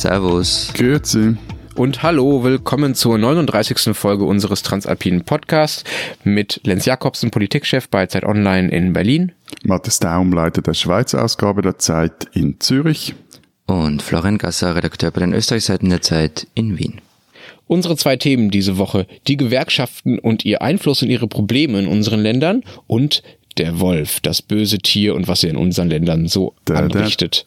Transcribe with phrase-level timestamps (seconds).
[0.00, 0.72] Servus.
[0.72, 1.36] Grüezi.
[1.74, 3.94] Und hallo, willkommen zur 39.
[3.94, 5.84] Folge unseres Transalpinen Podcasts
[6.24, 9.32] mit Lenz Jakobsen, Politikchef bei Zeit Online in Berlin.
[9.62, 13.14] Matthias Daum, Leiter der Schweizer Ausgabe der Zeit in Zürich.
[13.66, 17.02] Und Florian Gasser, Redakteur bei den Österreichseiten der Zeit in Wien.
[17.66, 22.20] Unsere zwei Themen diese Woche, die Gewerkschaften und ihr Einfluss und ihre Probleme in unseren
[22.20, 23.22] Ländern und
[23.60, 27.44] der Wolf, das böse Tier und was er in unseren Ländern so anrichtet.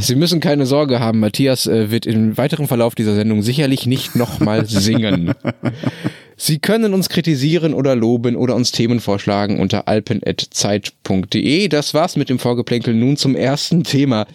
[0.00, 4.64] Sie müssen keine Sorge haben, Matthias wird im weiteren Verlauf dieser Sendung sicherlich nicht nochmal
[4.66, 5.34] singen.
[6.36, 11.68] Sie können uns kritisieren oder loben oder uns Themen vorschlagen unter alpen.zeit.de.
[11.68, 12.94] Das war's mit dem Vorgeplänkel.
[12.94, 14.26] Nun zum ersten Thema.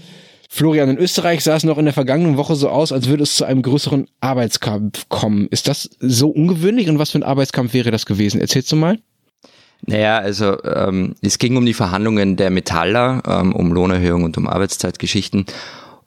[0.49, 3.35] Florian, in Österreich sah es noch in der vergangenen Woche so aus, als würde es
[3.35, 5.47] zu einem größeren Arbeitskampf kommen.
[5.49, 8.39] Ist das so ungewöhnlich und was für ein Arbeitskampf wäre das gewesen?
[8.39, 8.99] Erzählst du mal?
[9.85, 14.48] Naja, also ähm, es ging um die Verhandlungen der Metaller, ähm, um Lohnerhöhung und um
[14.48, 15.45] Arbeitszeitgeschichten.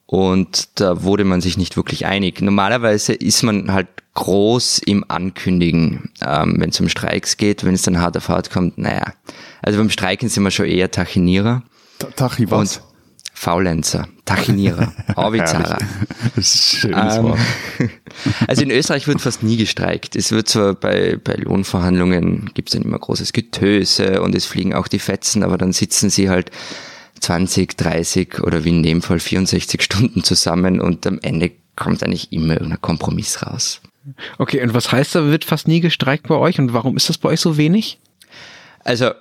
[0.07, 2.41] Und da wurde man sich nicht wirklich einig.
[2.41, 7.83] Normalerweise ist man halt groß im Ankündigen, ähm, wenn es um Streiks geht, wenn es
[7.83, 9.13] dann hart auf hart kommt, naja.
[9.63, 11.63] Also beim Streiken sind wir schon eher Tachinierer.
[12.17, 12.83] Tachi was?
[13.41, 15.79] Faulenzer, Tachinierer, Aubizarrer.
[16.37, 17.39] das ist ein schönes ähm, Wort.
[18.47, 20.15] Also in Österreich wird fast nie gestreikt.
[20.15, 24.75] Es wird zwar bei, bei Lohnverhandlungen, gibt es dann immer großes Getöse und es fliegen
[24.75, 26.51] auch die Fetzen, aber dann sitzen sie halt
[27.21, 32.33] 20, 30 oder wie in dem Fall 64 Stunden zusammen und am Ende kommt eigentlich
[32.33, 33.81] immer irgendein Kompromiss raus.
[34.37, 37.17] Okay, und was heißt, da wird fast nie gestreikt bei euch und warum ist das
[37.17, 38.01] bei euch so wenig?
[38.85, 39.13] Also,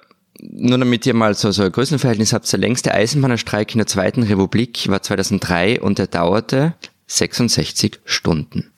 [0.41, 4.23] nur damit ihr mal so, so ein Größenverhältnis habt, der längste Eisenbahnerstreik in der Zweiten
[4.23, 6.73] Republik war 2003 und der dauerte
[7.07, 8.71] 66 Stunden.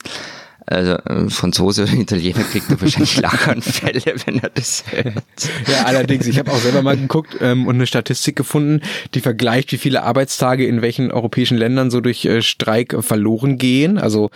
[0.72, 5.24] Also ein Franzose oder Italiener kriegt da wahrscheinlich Lachanfälle, wenn er das hört.
[5.68, 8.82] Ja, allerdings, ich habe auch selber mal geguckt ähm, und eine Statistik gefunden,
[9.14, 13.98] die vergleicht, wie viele Arbeitstage in welchen europäischen Ländern so durch äh, Streik verloren gehen.
[13.98, 14.30] Also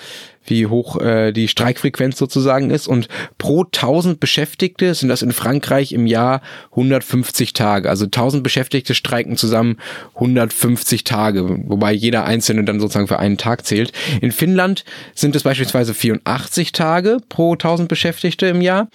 [0.45, 2.87] wie hoch äh, die Streikfrequenz sozusagen ist.
[2.87, 3.07] Und
[3.37, 6.41] pro 1000 Beschäftigte sind das in Frankreich im Jahr
[6.71, 7.89] 150 Tage.
[7.89, 9.77] Also 1000 Beschäftigte streiken zusammen
[10.15, 13.91] 150 Tage, wobei jeder Einzelne dann sozusagen für einen Tag zählt.
[14.21, 18.87] In Finnland sind es beispielsweise 84 Tage pro 1000 Beschäftigte im Jahr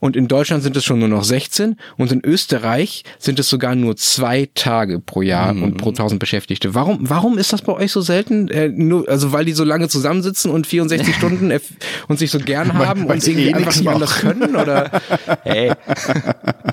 [0.00, 3.74] und in Deutschland sind es schon nur noch 16 und in Österreich sind es sogar
[3.74, 5.62] nur zwei Tage pro Jahr mhm.
[5.62, 6.74] und pro 1000 Beschäftigte.
[6.74, 8.48] Warum, warum ist das bei euch so selten?
[8.48, 11.52] Äh, nur, also weil die so lange zusammensitzen und 64 Stunden
[12.08, 14.90] und sich so gern haben und irgendwie eh einfach nicht anders können oder?
[15.44, 15.72] Hey.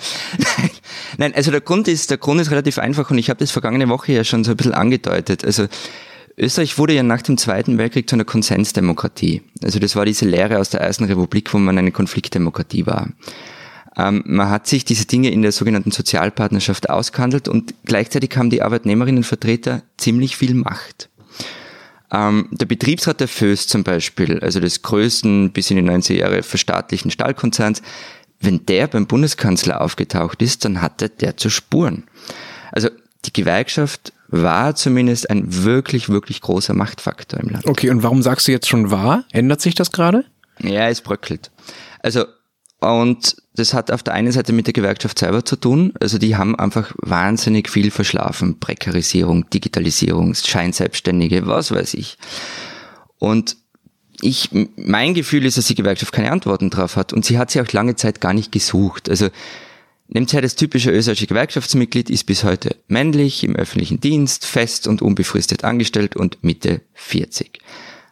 [1.18, 3.90] Nein, also der Grund ist, der Grund ist relativ einfach und ich habe das vergangene
[3.90, 5.46] Woche ja schon so ein bisschen angedeutet.
[5.46, 5.68] Also
[6.38, 9.42] Österreich wurde ja nach dem Zweiten Weltkrieg zu einer Konsensdemokratie.
[9.64, 13.10] Also das war diese Lehre aus der Ersten Republik, wo man eine Konfliktdemokratie war.
[13.98, 18.62] Ähm, man hat sich diese Dinge in der sogenannten Sozialpartnerschaft ausgehandelt und gleichzeitig haben die
[18.62, 21.10] Arbeitnehmerinnenvertreter ziemlich viel Macht.
[22.12, 26.44] Ähm, der Betriebsrat der Föst zum Beispiel, also des größten bis in die 90er Jahre
[26.44, 27.82] verstaatlichen Stahlkonzerns,
[28.42, 32.04] wenn der beim Bundeskanzler aufgetaucht ist, dann hatte der zu Spuren.
[32.72, 32.90] Also
[33.24, 37.66] die Gewerkschaft war zumindest ein wirklich, wirklich großer Machtfaktor im Land.
[37.68, 39.26] Okay, und warum sagst du jetzt schon wahr?
[39.32, 40.26] Ändert sich das gerade?
[40.60, 41.52] Ja, es bröckelt.
[42.02, 42.26] Also,
[42.80, 45.94] und das hat auf der einen Seite mit der Gewerkschaft selber zu tun.
[46.00, 48.60] Also die haben einfach wahnsinnig viel verschlafen.
[48.60, 52.18] Prekarisierung, Digitalisierung, Scheinselbstständige, was weiß ich.
[53.18, 53.58] Und
[54.22, 57.14] ich, mein Gefühl ist, dass die Gewerkschaft keine Antworten drauf hat.
[57.14, 59.10] Und sie hat sie auch lange Zeit gar nicht gesucht.
[59.10, 59.30] Also
[60.08, 65.02] Nehmt her, das typische österreichische Gewerkschaftsmitglied ist bis heute männlich, im öffentlichen Dienst, fest und
[65.02, 67.60] unbefristet angestellt und Mitte 40.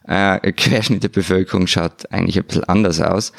[0.07, 3.31] Äh, Querschnitt der Bevölkerung schaut eigentlich ein bisschen anders aus.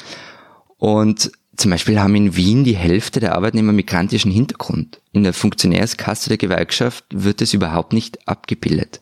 [0.77, 4.99] Und zum Beispiel haben in Wien die Hälfte der Arbeitnehmer migrantischen Hintergrund.
[5.11, 8.99] In der Funktionärskasse der Gewerkschaft wird es überhaupt nicht abgebildet.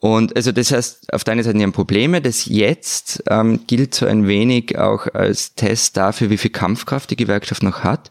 [0.00, 4.28] Und also das heißt, auf der Seite haben Probleme, das jetzt ähm, gilt so ein
[4.28, 8.10] wenig auch als Test dafür, wie viel Kampfkraft die Gewerkschaft noch hat.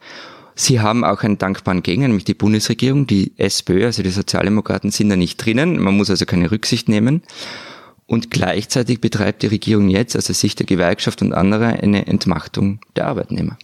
[0.60, 5.10] Sie haben auch einen dankbaren Gegner, nämlich die Bundesregierung, die SPÖ, also die Sozialdemokraten sind
[5.10, 5.80] da nicht drinnen.
[5.80, 7.22] Man muss also keine Rücksicht nehmen.
[8.08, 13.06] Und gleichzeitig betreibt die Regierung jetzt, also Sicht der Gewerkschaft und anderer, eine Entmachtung der
[13.06, 13.60] Arbeitnehmer.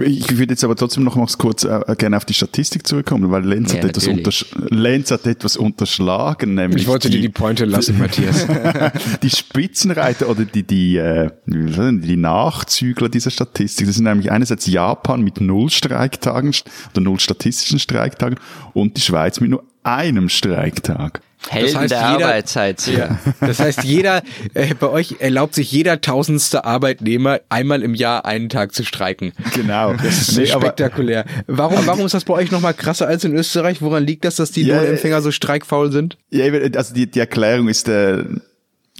[0.00, 3.44] Ich würde jetzt aber trotzdem noch mal kurz äh, gerne auf die Statistik zurückkommen, weil
[3.44, 6.54] Lenz, ja, hat, etwas untersch Lenz hat etwas unterschlagen.
[6.54, 8.46] Nämlich ich wollte die, dir die Pointe lassen, Matthias.
[9.22, 15.22] die Spitzenreiter oder die, die, äh, die Nachzügler dieser Statistik, das sind nämlich einerseits Japan
[15.22, 16.54] mit null Streiktagen
[16.92, 18.38] oder null statistischen Streiktagen
[18.72, 21.20] und die Schweiz mit nur einem Streiktag.
[21.48, 22.86] Helden das heißt, der jeder, Arbeitszeit.
[22.86, 23.18] Ja.
[23.40, 24.22] Das heißt, jeder,
[24.54, 29.32] äh, bei euch erlaubt sich jeder tausendste Arbeitnehmer einmal im Jahr einen Tag zu streiken.
[29.54, 29.94] Genau.
[29.94, 31.24] Das ist nee, spektakulär.
[31.46, 33.82] Warum, warum ist das bei euch nochmal krasser als in Österreich?
[33.82, 36.16] Woran liegt das, dass die ja, Lohnempfänger so streikfaul sind?
[36.30, 36.46] Ja,
[36.76, 38.24] also die, die Erklärung ist äh,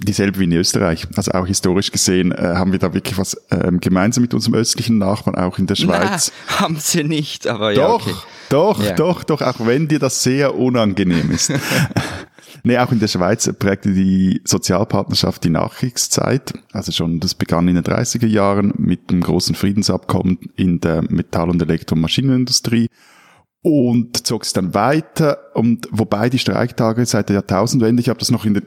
[0.01, 1.07] dieselbe wie in Österreich.
[1.15, 4.97] Also auch historisch gesehen äh, haben wir da wirklich was ähm, gemeinsam mit unserem östlichen
[4.97, 6.31] Nachbarn, auch in der Schweiz.
[6.49, 8.13] Na, haben sie nicht, aber doch, ja.
[8.13, 8.25] Okay.
[8.49, 8.93] Doch, ja.
[8.93, 11.51] doch, doch, auch wenn dir das sehr unangenehm ist.
[12.63, 16.51] Nee, auch in der Schweiz prägte die Sozialpartnerschaft die Nachkriegszeit.
[16.73, 21.51] Also schon, das begann in den 30er Jahren mit dem großen Friedensabkommen in der Metall-
[21.51, 22.87] und Elektromaschinenindustrie
[23.61, 25.37] und zog es dann weiter.
[25.53, 28.65] Und wobei die Streiktage seit der Jahrtausendwende, ich habe das noch in den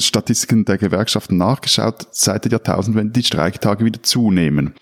[0.00, 4.74] Statistiken der Gewerkschaften nachgeschaut, seit der Jahrtausendwende die Streiktage wieder zunehmen.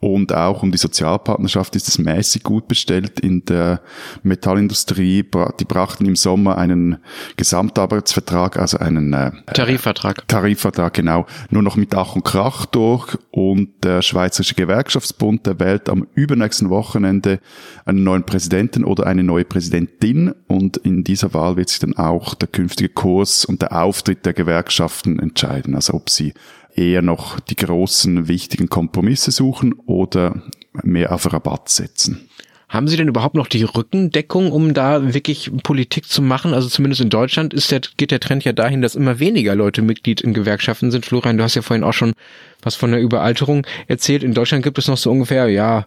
[0.00, 3.80] Und auch um die Sozialpartnerschaft ist es mäßig gut bestellt in der
[4.22, 5.24] Metallindustrie.
[5.58, 6.98] Die brachten im Sommer einen
[7.36, 10.28] Gesamtarbeitsvertrag, also einen äh, Tarifvertrag.
[10.28, 13.18] Tarifvertrag, genau, nur noch mit Ach und Krach durch.
[13.32, 17.40] Und der Schweizerische Gewerkschaftsbund, der wählt am übernächsten Wochenende
[17.84, 20.32] einen neuen Präsidenten oder eine neue Präsidentin.
[20.46, 24.32] Und in dieser Wahl wird sich dann auch der künftige Kurs und der Auftritt der
[24.32, 25.74] Gewerkschaften entscheiden.
[25.74, 26.34] Also ob sie
[26.78, 30.42] eher noch die großen, wichtigen Kompromisse suchen oder
[30.82, 32.28] mehr auf Rabatt setzen.
[32.68, 36.52] Haben Sie denn überhaupt noch die Rückendeckung, um da wirklich Politik zu machen?
[36.52, 39.80] Also zumindest in Deutschland ist der, geht der Trend ja dahin, dass immer weniger Leute
[39.80, 41.06] Mitglied in Gewerkschaften sind.
[41.06, 42.12] Florian, du hast ja vorhin auch schon
[42.60, 44.22] was von der Überalterung erzählt.
[44.22, 45.86] In Deutschland gibt es noch so ungefähr, ja,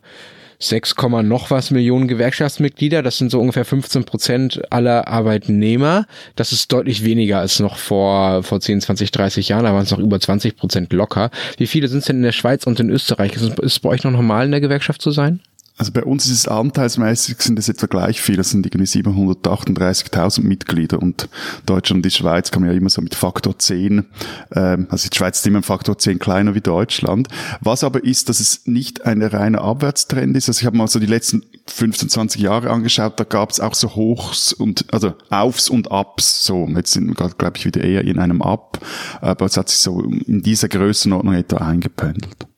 [0.64, 3.02] 6, noch was Millionen Gewerkschaftsmitglieder.
[3.02, 6.06] Das sind so ungefähr 15 Prozent aller Arbeitnehmer.
[6.36, 9.64] Das ist deutlich weniger als noch vor, vor 10, 20, 30 Jahren.
[9.64, 11.32] Da waren es noch über 20 Prozent locker.
[11.58, 13.34] Wie viele sind es denn in der Schweiz und in Österreich?
[13.34, 15.42] Ist es bei euch noch normal in der Gewerkschaft zu sein?
[15.82, 18.38] Also bei uns ist es anteilsmäßig, sind es etwa gleich viel.
[18.38, 21.28] Das sind irgendwie 738.000 Mitglieder und
[21.66, 24.06] Deutschland und die Schweiz man ja immer so mit Faktor 10,
[24.52, 27.30] ähm, also die Schweiz ist immer ein Faktor 10 kleiner wie Deutschland.
[27.62, 30.50] Was aber ist, dass es nicht ein reiner Abwärtstrend ist.
[30.50, 33.74] Also ich habe mal so die letzten 15, 20 Jahre angeschaut, da gab es auch
[33.74, 36.68] so Hochs und, also Aufs und Ups, so.
[36.76, 38.80] Jetzt sind wir gerade, glaube ich, wieder eher in einem Up,
[39.20, 42.51] aber es hat sich so in dieser Größenordnung etwa eingependelt.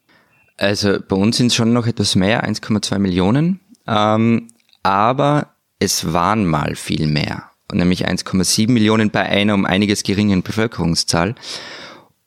[0.64, 3.60] Also bei uns sind es schon noch etwas mehr, 1,2 Millionen.
[3.86, 4.48] Ähm,
[4.82, 5.50] aber
[5.80, 7.50] es waren mal viel mehr.
[7.74, 11.36] Nämlich 1,7 Millionen bei einer um einiges geringeren Bevölkerungszahl.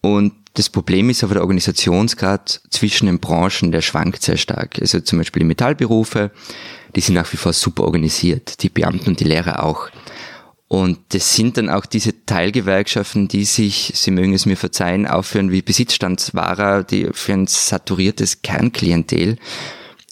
[0.02, 4.78] Und das Problem ist aber der Organisationsgrad zwischen den Branchen, der schwankt sehr stark.
[4.80, 6.30] Also zum Beispiel die Metallberufe,
[6.94, 8.62] die sind nach wie vor super organisiert.
[8.62, 9.88] Die Beamten und die Lehrer auch.
[10.68, 15.52] Und das sind dann auch diese Teilgewerkschaften, die sich, Sie mögen es mir verzeihen, aufführen
[15.52, 19.38] wie Besitzstandswahrer, die für ein saturiertes Kernklientel.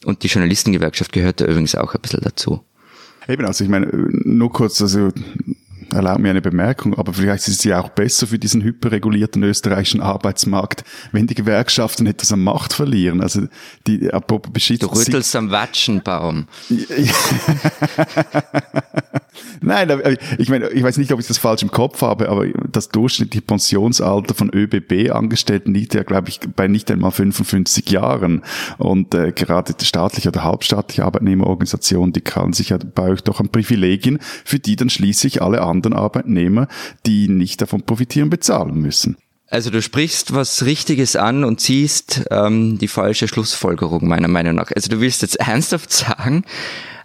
[0.04, 2.62] Und die Journalistengewerkschaft gehört da übrigens auch ein bisschen dazu.
[3.26, 5.10] Eben, also ich meine, nur kurz, also
[5.94, 10.00] erlaubt mir eine Bemerkung, aber vielleicht ist es ja auch besser für diesen hyperregulierten österreichischen
[10.00, 13.20] Arbeitsmarkt, wenn die Gewerkschaften etwas an Macht verlieren.
[13.20, 13.48] Also
[13.86, 14.12] die
[14.94, 16.46] Du rüttelst am Watschenbaum.
[19.60, 19.90] Nein,
[20.38, 23.42] ich meine, ich weiß nicht, ob ich das falsch im Kopf habe, aber das durchschnittliche
[23.42, 28.42] Pensionsalter von ÖBB-Angestellten liegt ja, glaube ich, bei nicht einmal 55 Jahren.
[28.78, 33.40] Und äh, gerade die staatliche oder halbstaatliche Arbeitnehmerorganisation, die kann sich ja bei euch doch
[33.40, 36.68] an Privilegien, für die dann schließlich alle anderen Arbeitnehmer,
[37.06, 39.16] die nicht davon profitieren, bezahlen müssen.
[39.48, 44.70] Also du sprichst was Richtiges an und ziehst ähm, die falsche Schlussfolgerung meiner Meinung nach.
[44.74, 46.44] Also du willst jetzt ernsthaft sagen,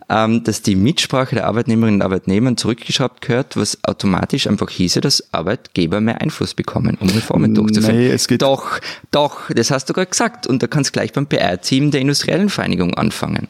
[0.09, 5.31] ähm, dass die Mitsprache der Arbeitnehmerinnen und Arbeitnehmer zurückgeschraubt gehört, was automatisch einfach hieße, dass
[5.31, 7.97] Arbeitgeber mehr Einfluss bekommen, um Reformen durchzuführen.
[7.97, 8.79] Nee, es geht doch,
[9.11, 10.47] doch, das hast du gerade gesagt.
[10.47, 13.47] Und da kannst gleich beim PR-Team der industriellen Vereinigung anfangen.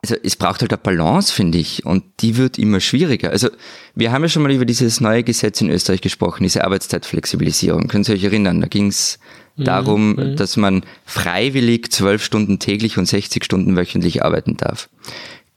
[0.00, 3.30] Also es braucht halt eine Balance, finde ich, und die wird immer schwieriger.
[3.30, 3.48] Also
[3.94, 7.88] wir haben ja schon mal über dieses neue Gesetz in Österreich gesprochen, diese Arbeitszeitflexibilisierung.
[7.88, 8.60] Können Sie euch erinnern?
[8.60, 9.18] Da ging es
[9.56, 10.36] darum, mhm.
[10.36, 14.88] dass man freiwillig zwölf Stunden täglich und 60 Stunden wöchentlich arbeiten darf.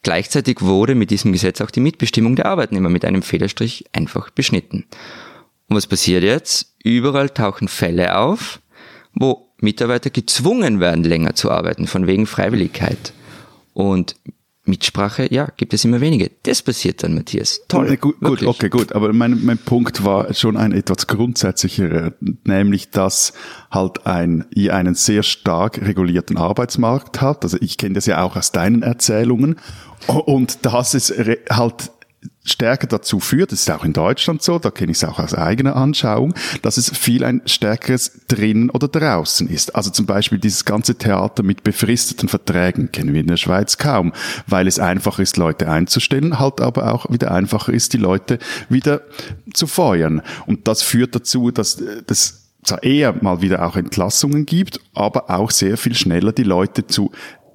[0.03, 4.85] Gleichzeitig wurde mit diesem Gesetz auch die Mitbestimmung der Arbeitnehmer mit einem Federstrich einfach beschnitten.
[5.69, 6.73] Und was passiert jetzt?
[6.83, 8.59] Überall tauchen Fälle auf,
[9.13, 13.13] wo Mitarbeiter gezwungen werden, länger zu arbeiten, von wegen Freiwilligkeit.
[13.73, 14.15] Und
[14.63, 16.29] Mitsprache, ja, gibt es immer wenige.
[16.43, 17.61] Das passiert dann, Matthias.
[17.67, 17.89] Toll.
[17.89, 18.93] Nee, gut, gut, okay, gut.
[18.93, 22.13] Aber mein, mein Punkt war schon ein etwas grundsätzlicher,
[22.43, 23.33] nämlich, dass
[23.71, 27.43] halt ein, ihr einen sehr stark regulierten Arbeitsmarkt hat.
[27.43, 29.55] Also ich kenne das ja auch aus deinen Erzählungen.
[30.07, 31.11] Und dass es
[31.49, 31.91] halt
[32.43, 35.33] stärker dazu führt, das ist auch in Deutschland so, da kenne ich es auch aus
[35.33, 39.75] eigener Anschauung, dass es viel ein stärkeres drinnen oder draußen ist.
[39.75, 44.13] Also zum Beispiel dieses ganze Theater mit befristeten Verträgen kennen wir in der Schweiz kaum,
[44.47, 49.01] weil es einfacher ist, Leute einzustellen, halt aber auch wieder einfacher ist, die Leute wieder
[49.53, 50.21] zu feuern.
[50.45, 55.51] Und das führt dazu, dass das zwar eher mal wieder auch Entlassungen gibt, aber auch
[55.51, 57.11] sehr viel schneller die Leute zu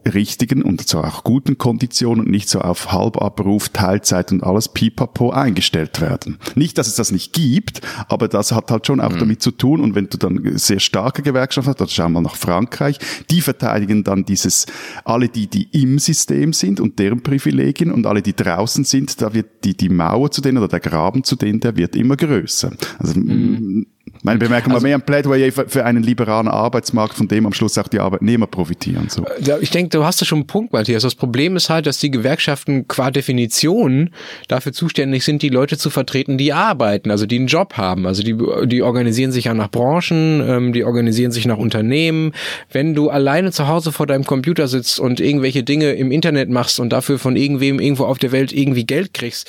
[0.06, 5.30] richtigen und zwar auch guten Konditionen und nicht so auf Halbabruf, Teilzeit und alles pipapo
[5.30, 6.38] eingestellt werden.
[6.54, 9.18] Nicht, dass es das nicht gibt, aber das hat halt schon auch mhm.
[9.18, 12.36] damit zu tun und wenn du dann sehr starke Gewerkschaften hast, dann schauen wir nach
[12.36, 12.98] Frankreich,
[13.30, 14.66] die verteidigen dann dieses,
[15.04, 19.34] alle die, die im System sind und deren Privilegien und alle, die draußen sind, da
[19.34, 22.72] wird die, die Mauer zu denen oder der Graben zu denen, der wird immer größer.
[22.98, 23.86] Also, mhm.
[24.26, 27.78] Meine Bemerkung also, war mehr ein Plädoyer für einen liberalen Arbeitsmarkt, von dem am Schluss
[27.78, 29.08] auch die Arbeitnehmer profitieren.
[29.08, 29.24] So.
[29.40, 31.04] Ja, ich denke, du hast da schon einen Punkt, Matthias.
[31.04, 34.10] Das Problem ist halt, dass die Gewerkschaften qua Definition
[34.48, 38.04] dafür zuständig sind, die Leute zu vertreten, die arbeiten, also die einen Job haben.
[38.04, 42.32] Also die, die organisieren sich ja nach Branchen, ähm, die organisieren sich nach Unternehmen.
[42.72, 46.80] Wenn du alleine zu Hause vor deinem Computer sitzt und irgendwelche Dinge im Internet machst
[46.80, 49.48] und dafür von irgendwem irgendwo auf der Welt irgendwie Geld kriegst,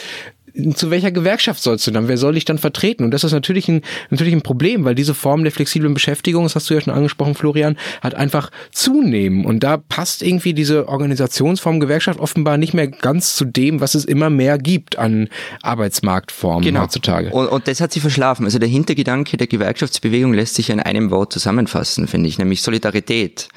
[0.76, 2.08] zu welcher Gewerkschaft sollst du dann?
[2.08, 3.04] Wer soll dich dann vertreten?
[3.04, 6.56] Und das ist natürlich ein, natürlich ein Problem, weil diese Form der flexiblen Beschäftigung, das
[6.56, 9.46] hast du ja schon angesprochen, Florian, hat einfach zunehmen.
[9.46, 14.06] Und da passt irgendwie diese Organisationsform Gewerkschaft offenbar nicht mehr ganz zu dem, was es
[14.06, 15.30] immer mehr gibt an
[15.62, 16.82] Arbeitsmarktformen genau.
[16.82, 17.30] heutzutage.
[17.30, 18.46] Und, und das hat sie verschlafen.
[18.46, 23.50] Also der Hintergedanke der Gewerkschaftsbewegung lässt sich in einem Wort zusammenfassen, finde ich, nämlich Solidarität.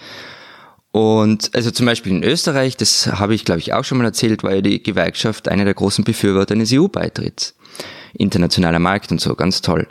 [0.93, 4.43] Und also zum Beispiel in Österreich, das habe ich glaube ich auch schon mal erzählt,
[4.43, 7.55] war ja die Gewerkschaft einer der großen Befürworter eines EU-Beitritts.
[8.15, 9.87] Internationaler Markt und so, ganz toll.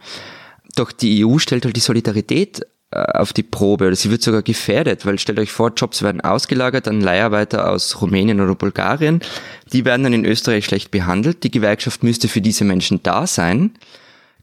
[0.76, 4.42] Doch die EU stellt halt die Solidarität äh, auf die Probe oder sie wird sogar
[4.42, 9.22] gefährdet, weil stellt euch vor, Jobs werden ausgelagert an Leiharbeiter aus Rumänien oder Bulgarien.
[9.72, 11.44] Die werden dann in Österreich schlecht behandelt.
[11.44, 13.72] Die Gewerkschaft müsste für diese Menschen da sein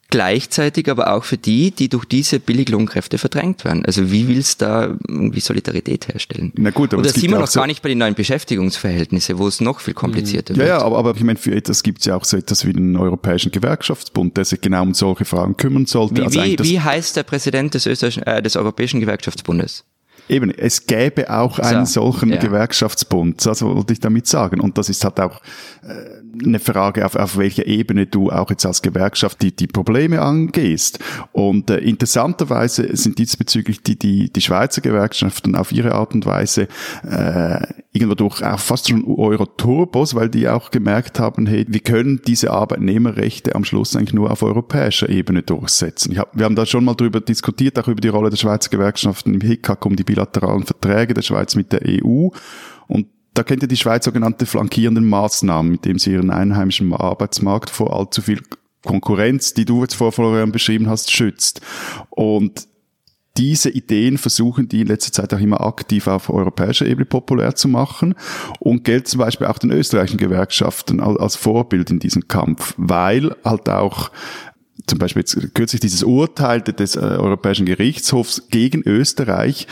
[0.08, 3.84] gleichzeitig aber auch für die, die durch diese Billiglohnkräfte verdrängt werden.
[3.84, 6.52] Also wie willst du da irgendwie Solidarität herstellen?
[6.56, 9.38] Na gut, aber Und das sieht man noch so gar nicht bei den neuen Beschäftigungsverhältnissen,
[9.38, 10.68] wo es noch viel komplizierter ja, wird.
[10.68, 12.96] Ja, aber, aber ich meine, für etwas gibt es ja auch so etwas wie den
[12.96, 16.16] Europäischen Gewerkschaftsbund, der sich genau um solche Fragen kümmern sollte.
[16.16, 19.84] Wie, also wie, wie heißt der Präsident des, Österreichischen, äh, des Europäischen Gewerkschaftsbundes?
[20.28, 22.36] Eben, es gäbe auch einen so, solchen ja.
[22.36, 24.60] Gewerkschaftsbund, das wollte ich damit sagen.
[24.60, 25.40] Und das ist halt auch
[25.82, 30.20] äh, eine Frage, auf, auf welcher Ebene du auch jetzt als Gewerkschaft die, die Probleme
[30.20, 30.98] angehst.
[31.32, 36.68] Und äh, interessanterweise sind diesbezüglich die, die, die Schweizer Gewerkschaften auf ihre Art und Weise
[37.08, 42.20] äh, irgendwo durch auch fast schon Euro-Turbos, weil die auch gemerkt haben, hey, wir können
[42.26, 46.16] diese Arbeitnehmerrechte am Schluss eigentlich nur auf europäischer Ebene durchsetzen.
[46.18, 49.34] Hab, wir haben da schon mal drüber diskutiert, auch über die Rolle der Schweizer Gewerkschaften
[49.34, 52.28] im HICAC um die bilateralen Verträge der Schweiz mit der EU.
[52.88, 57.68] Und da kennt ihr die Schweiz sogenannte flankierenden Maßnahmen, mit dem sie ihren einheimischen Arbeitsmarkt
[57.70, 58.40] vor allzu viel
[58.84, 61.60] Konkurrenz, die du jetzt vor Florian beschrieben hast, schützt.
[62.10, 62.68] Und
[63.36, 67.68] diese Ideen versuchen die in letzter Zeit auch immer aktiv auf europäischer Ebene populär zu
[67.68, 68.14] machen
[68.60, 73.68] und gilt zum Beispiel auch den österreichischen Gewerkschaften als Vorbild in diesem Kampf, weil halt
[73.68, 74.10] auch
[74.86, 79.66] zum Beispiel jetzt kürzlich dieses Urteil des äh, Europäischen Gerichtshofs gegen Österreich,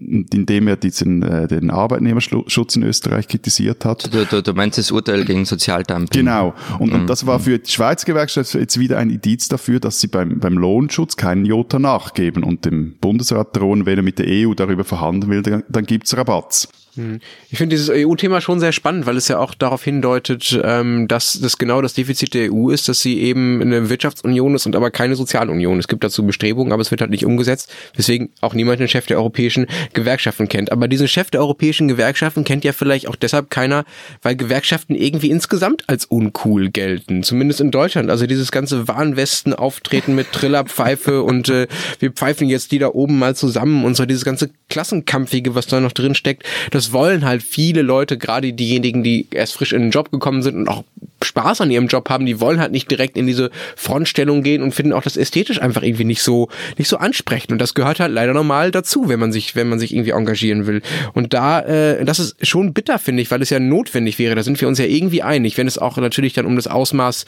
[0.00, 4.12] indem er diesen äh, den Arbeitnehmerschutz in Österreich kritisiert hat.
[4.12, 6.24] Du, du, du meinst das Urteil gegen Sozialdumping?
[6.24, 6.54] Genau.
[6.78, 7.42] Und, und das war mhm.
[7.42, 11.44] für die Schweizer Gewerkschaft jetzt wieder ein Indiz dafür, dass sie beim, beim Lohnschutz keinen
[11.44, 15.64] Jota nachgeben und dem Bundesrat drohen, wenn er mit der EU darüber verhandeln will, dann,
[15.68, 16.68] dann gibt's Rabatts.
[17.00, 17.20] Hm.
[17.50, 21.40] Ich finde dieses EU-Thema schon sehr spannend, weil es ja auch darauf hindeutet, ähm, dass
[21.40, 24.90] das genau das Defizit der EU ist, dass sie eben eine Wirtschaftsunion ist und aber
[24.90, 25.78] keine Sozialunion.
[25.78, 29.06] Es gibt dazu Bestrebungen, aber es wird halt nicht umgesetzt, weswegen auch niemand den Chef
[29.06, 30.72] der europäischen Gewerkschaften kennt.
[30.72, 33.84] Aber diesen Chef der europäischen Gewerkschaften kennt ja vielleicht auch deshalb keiner,
[34.22, 37.22] weil Gewerkschaften irgendwie insgesamt als uncool gelten.
[37.22, 38.10] Zumindest in Deutschland.
[38.10, 41.66] Also dieses ganze Warnwesten-Auftreten mit Trillerpfeife und äh,
[41.98, 45.80] wir pfeifen jetzt die da oben mal zusammen und so dieses ganze Klassenkampfige, was da
[45.80, 49.90] noch drin steckt, das wollen halt viele Leute, gerade diejenigen, die erst frisch in den
[49.90, 50.84] Job gekommen sind und auch
[51.22, 54.74] Spaß an ihrem Job haben, die wollen halt nicht direkt in diese Frontstellung gehen und
[54.74, 58.12] finden auch das ästhetisch einfach irgendwie nicht so nicht so ansprechend und das gehört halt
[58.12, 60.82] leider normal dazu, wenn man sich wenn man sich irgendwie engagieren will.
[61.12, 64.34] Und da äh, das ist schon bitter finde ich, weil es ja notwendig wäre.
[64.34, 67.26] Da sind wir uns ja irgendwie einig, wenn es auch natürlich dann um das Ausmaß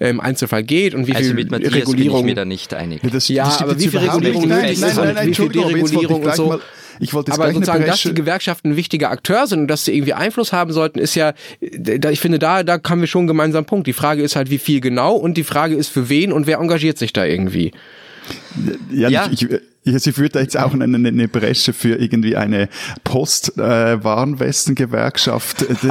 [0.00, 1.94] im ähm, Einzelfall geht und wie also viel Regulierung.
[1.94, 3.02] Bin ich mir da nicht einig.
[3.02, 6.22] Ja, das, ja das aber wie viel Regulierung nein, nein, nein, nein, wie viel Deregulierung
[6.22, 6.60] und so.
[7.02, 9.94] Ich wollte jetzt Aber sozusagen, dass die Gewerkschaften ein wichtiger Akteur sind und dass sie
[9.94, 13.66] irgendwie Einfluss haben sollten, ist ja, ich finde, da, da haben wir schon einen gemeinsamen
[13.66, 13.86] Punkt.
[13.86, 16.58] Die Frage ist halt, wie viel genau und die Frage ist für wen und wer
[16.58, 17.72] engagiert sich da irgendwie.
[18.92, 19.28] Ja, ja.
[19.30, 22.68] Ich, ich, Ja, sie führt da jetzt auch eine, eine Bresche für irgendwie eine
[23.04, 25.62] Post-Warnwesten-Gewerkschaft.
[25.62, 25.74] Äh,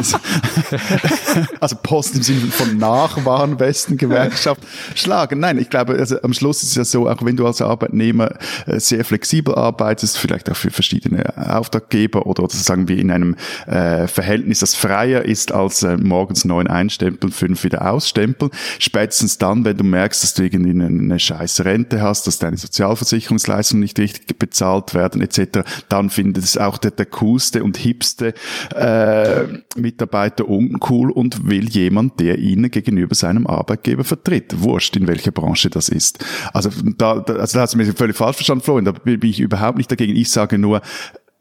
[1.59, 4.61] also Post im Sinne von Nach-Warnwesten-Gewerkschaft
[4.93, 5.39] schlagen.
[5.39, 8.35] Nein, ich glaube, also am Schluss ist es ja so, auch wenn du als Arbeitnehmer
[8.67, 13.35] äh, sehr flexibel arbeitest, vielleicht auch für verschiedene Auftraggeber oder, oder sagen wir in einem
[13.65, 18.51] äh, Verhältnis, das freier ist als äh, morgens neun einstempeln, fünf wieder ausstempeln.
[18.77, 22.57] Spätestens dann, wenn du merkst, dass du irgendwie eine, eine scheiß Rente hast, dass deine
[22.57, 27.77] Sozialversicherungsleistung Leistungen nicht richtig bezahlt werden etc., dann findet es auch der, der coolste und
[27.77, 28.33] hipste
[28.75, 29.45] äh,
[29.75, 34.61] Mitarbeiter uncool und will jemand, der ihn gegenüber seinem Arbeitgeber vertritt.
[34.61, 36.23] Wurscht, in welcher Branche das ist.
[36.53, 39.39] Also da, da, also da hast du mich völlig falsch verstanden, Florian, da bin ich
[39.39, 40.15] überhaupt nicht dagegen.
[40.15, 40.81] Ich sage nur,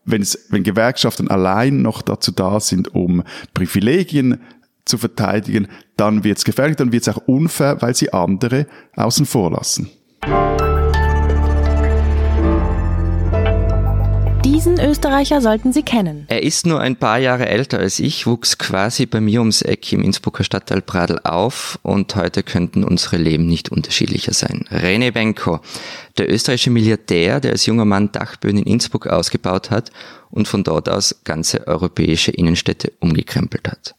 [0.05, 4.39] wenn, es, wenn Gewerkschaften allein noch dazu da sind, um Privilegien
[4.87, 8.67] zu verteidigen, dann wird es gefährlich, dann wird es auch unfair, weil sie andere
[8.97, 9.91] außen vor lassen.
[14.49, 16.25] Diesen Österreicher sollten Sie kennen.
[16.29, 19.93] Er ist nur ein paar Jahre älter als ich, wuchs quasi bei mir ums Eck
[19.93, 24.65] im Innsbrucker Stadtteil Pradl auf und heute könnten unsere Leben nicht unterschiedlicher sein.
[24.71, 25.61] René Benko,
[26.17, 29.91] der österreichische Milliardär, der als junger Mann Dachböden in Innsbruck ausgebaut hat
[30.31, 33.97] und von dort aus ganze europäische Innenstädte umgekrempelt hat.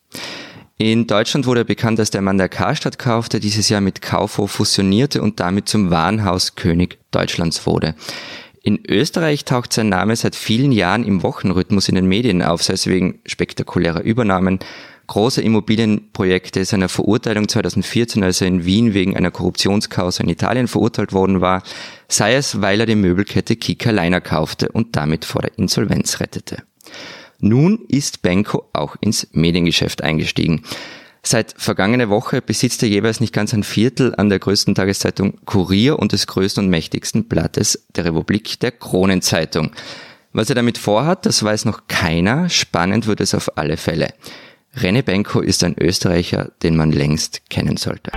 [0.79, 4.49] In Deutschland wurde er bekannt als der Mann, der Karstadt kaufte, dieses Jahr mit Kaufhof
[4.51, 7.93] fusionierte und damit zum Warenhauskönig Deutschlands wurde.
[8.69, 12.73] In Österreich taucht sein Name seit vielen Jahren im Wochenrhythmus in den Medien auf, sei
[12.73, 14.59] es wegen spektakulärer Übernahmen,
[15.07, 21.13] großer Immobilienprojekte, seiner Verurteilung 2014, als er in Wien wegen einer Korruptionskausa in Italien verurteilt
[21.13, 21.63] worden war,
[22.09, 26.61] sei es, weil er die Möbelkette Kika Leiner kaufte und damit vor der Insolvenz rettete.
[27.39, 30.61] Nun ist Benko auch ins Mediengeschäft eingestiegen.
[31.21, 35.99] Seit vergangene Woche besitzt er jeweils nicht ganz ein Viertel an der größten Tageszeitung Kurier
[35.99, 39.71] und des größten und mächtigsten Blattes der Republik, der Kronenzeitung.
[40.31, 42.49] Was er damit vorhat, das weiß noch keiner.
[42.49, 44.13] Spannend wird es auf alle Fälle.
[44.75, 48.11] Rene Benko ist ein Österreicher, den man längst kennen sollte.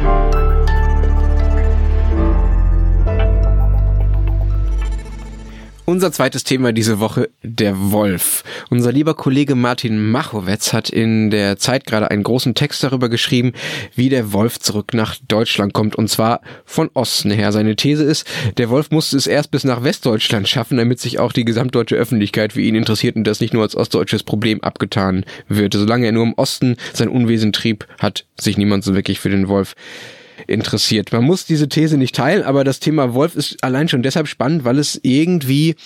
[5.85, 8.45] Unser zweites Thema diese Woche, der Wolf.
[8.71, 13.53] Unser lieber Kollege Martin Machowetz hat in der Zeit gerade einen großen Text darüber geschrieben,
[13.97, 17.51] wie der Wolf zurück nach Deutschland kommt und zwar von Osten her.
[17.51, 21.33] Seine These ist, der Wolf musste es erst bis nach Westdeutschland schaffen, damit sich auch
[21.33, 25.75] die gesamtdeutsche Öffentlichkeit für ihn interessiert und das nicht nur als ostdeutsches Problem abgetan wird.
[25.75, 29.49] Solange er nur im Osten sein Unwesen trieb, hat sich niemand so wirklich für den
[29.49, 29.75] Wolf
[30.47, 31.13] interessiert.
[31.13, 34.65] Man muss diese These nicht teilen, aber das Thema Wolf ist allein schon deshalb spannend,
[34.65, 35.77] weil es irgendwie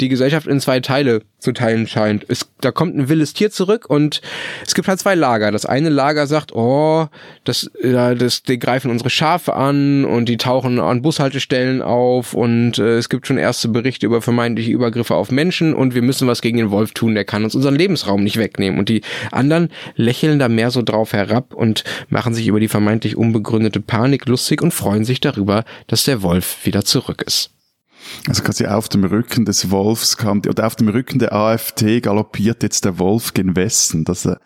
[0.00, 2.24] die Gesellschaft in zwei Teile zu teilen scheint.
[2.28, 4.20] Es, da kommt ein wildes Tier zurück und
[4.64, 5.50] es gibt halt zwei Lager.
[5.50, 7.08] Das eine Lager sagt, oh,
[7.44, 12.78] das, ja, das, die greifen unsere Schafe an und die tauchen an Bushaltestellen auf und
[12.78, 16.42] äh, es gibt schon erste Berichte über vermeintliche Übergriffe auf Menschen und wir müssen was
[16.42, 18.78] gegen den Wolf tun, der kann uns unseren Lebensraum nicht wegnehmen.
[18.78, 23.16] Und die anderen lächeln da mehr so drauf herab und machen sich über die vermeintlich
[23.16, 27.50] unbegründete Panik lustig und freuen sich darüber, dass der Wolf wieder zurück ist.
[28.28, 32.62] Also quasi auf dem Rücken des Wolfs kam, oder auf dem Rücken der AfD galoppiert
[32.62, 34.04] jetzt der Wolf gen Westen.
[34.04, 34.36] Das, äh,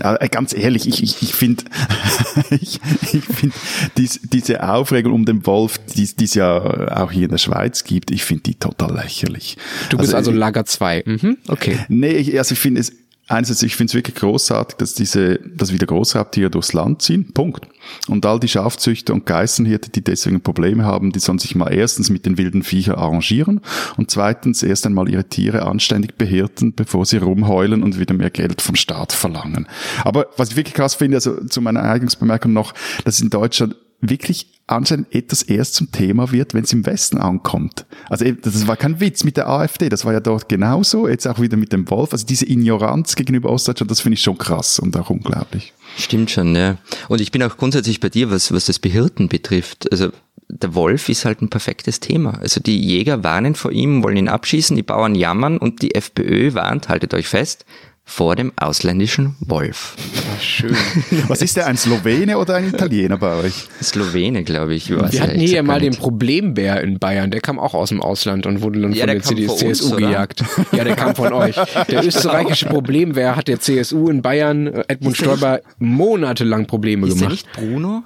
[0.00, 1.64] äh ganz ehrlich, ich, ich, ich finde,
[2.50, 2.80] ich,
[3.12, 3.56] ich finde
[3.96, 8.10] dies, diese Aufregung um den Wolf, die es ja auch hier in der Schweiz gibt,
[8.10, 9.56] ich finde die total lächerlich.
[9.90, 11.02] Du bist also, also Lager 2.
[11.06, 11.78] Mhm, okay.
[11.88, 12.92] Nee, ich, also ich finde es,
[13.28, 17.32] einerseits, ich finde es wirklich großartig, dass diese, dass wieder Großraubtiere durchs Land ziehen.
[17.32, 17.66] Punkt.
[18.08, 22.10] Und all die Schafzüchter und Geißenhirte, die deswegen Probleme haben, die sollen sich mal erstens
[22.10, 23.60] mit den wilden Viechern arrangieren
[23.96, 28.60] und zweitens erst einmal ihre Tiere anständig behirten, bevor sie rumheulen und wieder mehr Geld
[28.60, 29.68] vom Staat verlangen.
[30.04, 34.58] Aber was ich wirklich krass finde, also zu meiner Eignungsbemerkung noch, dass in Deutschland wirklich
[34.66, 37.86] anscheinend etwas erst zum Thema wird, wenn es im Westen ankommt.
[38.08, 41.40] Also das war kein Witz mit der AfD, das war ja dort genauso, jetzt auch
[41.40, 42.12] wieder mit dem Wolf.
[42.12, 45.72] Also diese Ignoranz gegenüber Ostdeutschland, das finde ich schon krass und auch unglaublich.
[45.96, 46.76] Stimmt schon, ja.
[47.08, 49.90] Und ich bin auch grundsätzlich bei dir, was, was das Behirten betrifft.
[49.90, 50.10] Also
[50.48, 52.38] der Wolf ist halt ein perfektes Thema.
[52.38, 56.54] Also die Jäger warnen vor ihm, wollen ihn abschießen, die Bauern jammern und die FPÖ
[56.54, 57.64] warnt, haltet euch fest,
[58.08, 59.94] vor dem ausländischen Wolf.
[60.34, 60.74] Ach, schön.
[61.28, 63.68] Was ist der, ein Slowene oder ein Italiener bei euch?
[63.82, 64.88] Slowene, glaube ich.
[64.88, 68.46] Wir hatten hier ja mal den Problembär in Bayern, der kam auch aus dem Ausland
[68.46, 70.42] und wurde dann ja, von der, der CSU uns, gejagt.
[70.72, 71.54] Ja, der kam von euch.
[71.90, 77.34] Der österreichische Problembär hat der CSU in Bayern, äh, Edmund Stoiber, monatelang Probleme ist gemacht.
[77.34, 78.04] Ist nicht Bruno?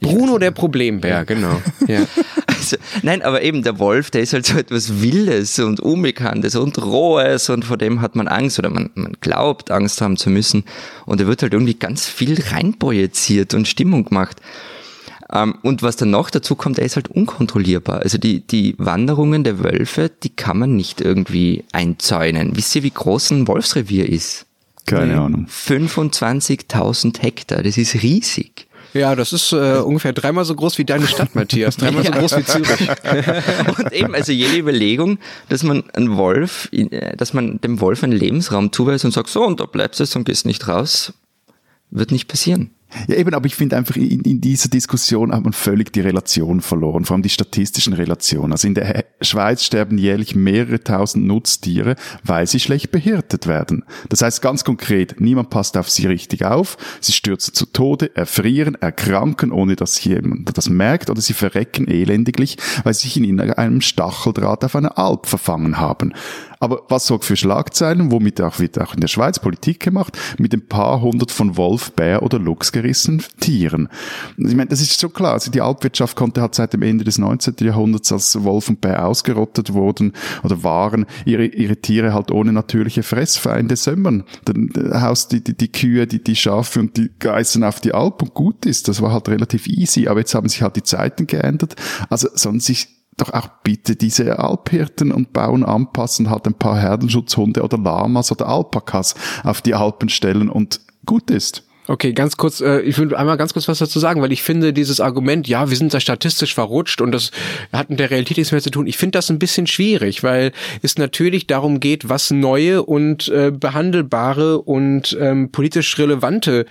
[0.00, 1.60] Bruno der Problembär, genau.
[1.88, 2.02] Ja.
[2.60, 6.76] Also, nein, aber eben der Wolf, der ist halt so etwas Wildes und Unbekanntes und
[6.78, 10.64] Rohes und vor dem hat man Angst oder man, man glaubt, Angst haben zu müssen.
[11.06, 14.36] Und er wird halt irgendwie ganz viel reinprojiziert und Stimmung gemacht.
[15.32, 18.00] Ähm, und was dann noch dazu kommt, er ist halt unkontrollierbar.
[18.00, 22.56] Also die, die Wanderungen der Wölfe, die kann man nicht irgendwie einzäunen.
[22.56, 24.46] Wisst ihr, wie groß ein Wolfsrevier ist?
[24.86, 25.46] Keine Ahnung.
[25.48, 28.66] 25.000 Hektar, das ist riesig.
[28.92, 31.76] Ja, das ist äh, ungefähr dreimal so groß wie deine Stadt, Matthias.
[31.78, 32.88] Dreimal so groß wie Zürich.
[33.78, 38.12] Und eben, also jede Überlegung, dass man einen Wolf, äh, dass man dem Wolf einen
[38.12, 41.12] Lebensraum zuweist und sagt, so, und da bleibst du und gehst nicht raus,
[41.90, 42.70] wird nicht passieren.
[43.08, 46.60] Ja, eben, aber ich finde einfach, in, in dieser Diskussion hat man völlig die Relation
[46.60, 48.52] verloren, vor allem die statistischen Relationen.
[48.52, 53.84] Also in der Schweiz sterben jährlich mehrere tausend Nutztiere, weil sie schlecht behirtet werden.
[54.08, 58.74] Das heißt ganz konkret, niemand passt auf sie richtig auf, sie stürzen zu Tode, erfrieren,
[58.74, 63.80] erkranken, ohne dass jemand das merkt, oder sie verrecken elendiglich, weil sie sich in einem
[63.80, 66.12] Stacheldraht auf einer Alp verfangen haben.
[66.60, 70.52] Aber was sorgt für Schlagzeilen, womit auch, wird auch in der Schweiz Politik gemacht, mit
[70.52, 73.88] ein paar hundert von Wolf, Bär oder Luchs gerissenen Tieren.
[74.36, 75.32] Ich meine, das ist so klar.
[75.32, 77.54] Also die Alpwirtschaft konnte halt seit dem Ende des 19.
[77.60, 83.02] Jahrhunderts, als Wolf und Bär ausgerottet wurden oder waren, ihre, ihre Tiere halt ohne natürliche
[83.02, 84.24] Fressfeinde sömmern.
[84.44, 88.20] Dann haust die, die, die Kühe, die, die Schafe und die Geißen auf die Alp
[88.20, 88.86] und gut ist.
[88.86, 90.08] Das war halt relativ easy.
[90.08, 91.76] Aber jetzt haben sich halt die Zeiten geändert.
[92.10, 97.62] Also sollen sich doch auch bitte diese Alphirten und Bauern anpassen, halt ein paar Herdenschutzhunde
[97.62, 101.64] oder Lamas oder Alpakas auf die Alpen stellen und gut ist.
[101.90, 104.72] Okay, ganz kurz, äh, ich will einmal ganz kurz was dazu sagen, weil ich finde
[104.72, 107.32] dieses Argument, ja, wir sind da statistisch verrutscht und das
[107.72, 108.86] hat mit der Realität nichts mehr zu tun.
[108.86, 110.52] Ich finde das ein bisschen schwierig, weil
[110.82, 116.66] es natürlich darum geht, was neue und äh, behandelbare und ähm, politisch relevante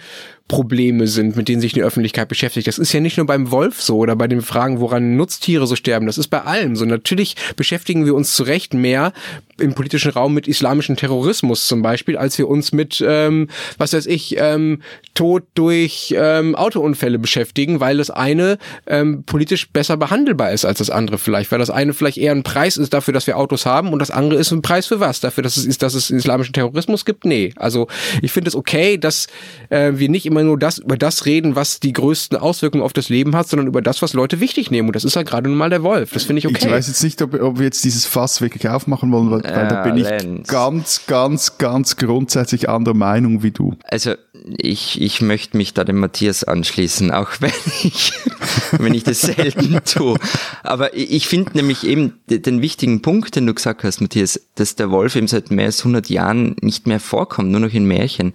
[0.49, 2.67] Probleme sind, mit denen sich die Öffentlichkeit beschäftigt.
[2.67, 5.75] Das ist ja nicht nur beim Wolf so oder bei den Fragen, woran Nutztiere so
[5.75, 6.07] sterben.
[6.07, 6.85] Das ist bei allem so.
[6.85, 9.13] Natürlich beschäftigen wir uns zu Recht mehr
[9.59, 14.07] im politischen Raum mit islamischem Terrorismus zum Beispiel, als wir uns mit, ähm, was weiß
[14.07, 14.81] ich, ähm,
[15.13, 18.57] Tod durch ähm, Autounfälle beschäftigen, weil das eine
[18.87, 22.43] ähm, politisch besser behandelbar ist als das andere vielleicht, weil das eine vielleicht eher ein
[22.43, 25.19] Preis ist dafür, dass wir Autos haben und das andere ist ein Preis für was?
[25.19, 27.25] Dafür, dass es dass es islamischen Terrorismus gibt?
[27.25, 27.53] Nee.
[27.55, 27.87] Also
[28.23, 29.27] ich finde es okay, dass
[29.69, 33.09] äh, wir nicht immer nur das über das reden, was die größten Auswirkungen auf das
[33.09, 34.89] Leben hat, sondern über das, was Leute wichtig nehmen.
[34.89, 36.11] Und das ist ja gerade nun mal der Wolf.
[36.13, 36.65] Das finde ich okay.
[36.65, 39.67] Ich weiß jetzt nicht, ob, ob wir jetzt dieses Fass wirklich aufmachen wollen, weil, weil
[39.67, 43.75] da bin ich ganz, ganz, ganz grundsätzlich anderer Meinung wie du.
[43.83, 44.13] Also
[44.57, 47.51] ich, ich möchte mich da dem Matthias anschließen, auch wenn
[47.83, 48.13] ich,
[48.77, 50.17] wenn ich das selten tue.
[50.63, 54.91] Aber ich finde nämlich eben den wichtigen Punkt, den du gesagt hast, Matthias, dass der
[54.91, 58.33] Wolf eben seit mehr als 100 Jahren nicht mehr vorkommt, nur noch in Märchen.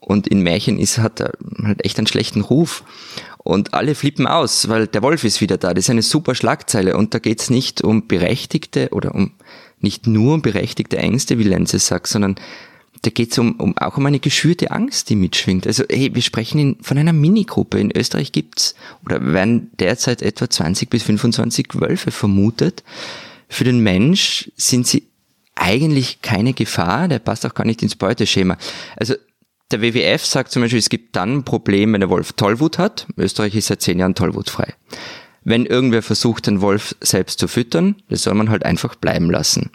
[0.00, 1.32] Und in Märchen ist, hat er
[1.62, 2.84] halt echt einen schlechten Ruf.
[3.38, 5.74] Und alle flippen aus, weil der Wolf ist wieder da.
[5.74, 6.96] Das ist eine super Schlagzeile.
[6.96, 9.32] Und da geht's nicht um berechtigte oder um
[9.80, 12.36] nicht nur um berechtigte Ängste, wie Lenze sagt, sondern
[13.02, 15.66] da geht's um, um auch um eine geschürte Angst, die mitschwingt.
[15.66, 17.78] Also hey, wir sprechen in, von einer Minigruppe.
[17.78, 22.82] In Österreich gibt's oder werden derzeit etwa 20 bis 25 Wölfe vermutet.
[23.48, 25.06] Für den Mensch sind sie
[25.54, 28.56] eigentlich keine Gefahr, der passt auch gar nicht ins Beuteschema.
[28.96, 29.14] Also
[29.70, 33.06] der WWF sagt zum Beispiel, es gibt dann ein Problem, wenn der Wolf Tollwut hat.
[33.16, 34.74] Österreich ist seit zehn Jahren tollwutfrei.
[35.44, 39.70] Wenn irgendwer versucht, den Wolf selbst zu füttern, das soll man halt einfach bleiben lassen.